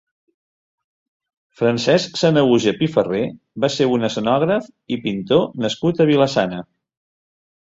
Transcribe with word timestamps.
Francesc 1.59 2.17
Sanahuja 2.21 2.73
Pifarré 2.79 3.21
va 3.67 3.71
ser 3.75 3.89
un 3.99 4.09
escenògraf 4.09 4.73
i 4.97 4.99
pintor 5.05 5.47
nascut 5.67 6.03
a 6.07 6.13
Vila-sana. 6.13 6.65